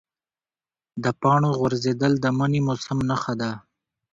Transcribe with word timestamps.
د 1.03 1.05
پاڼو 1.21 1.49
غورځېدل 1.59 2.13
د 2.19 2.25
مني 2.37 2.61
موسم 2.67 2.97
نښه 3.09 3.33
ده. 3.41 3.51